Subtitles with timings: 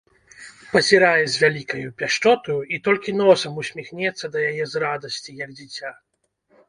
[0.69, 5.91] Пазірае з вялікаю пяшчотаю і толькі носам усміхнецца да яе з радасці, як дзіця.